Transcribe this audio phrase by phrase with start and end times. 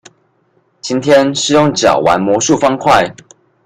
[0.81, 3.13] 今天是用腳玩魔術方塊